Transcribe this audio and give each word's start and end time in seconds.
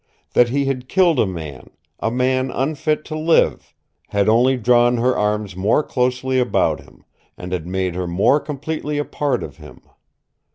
That 0.33 0.49
he 0.49 0.65
had 0.65 0.89
killed 0.89 1.19
a 1.19 1.27
man 1.27 1.69
a 1.99 2.09
man 2.09 2.49
unfit 2.49 3.05
to 3.05 3.15
live 3.15 3.75
had 4.07 4.27
only 4.27 4.57
drawn 4.57 4.97
her 4.97 5.15
arms 5.15 5.55
more 5.55 5.83
closely 5.83 6.39
about 6.39 6.79
him, 6.79 7.03
and 7.37 7.51
had 7.51 7.67
made 7.67 7.93
her 7.93 8.07
more 8.07 8.39
completely 8.39 8.97
a 8.97 9.05
part 9.05 9.43
of 9.43 9.57
him. 9.57 9.81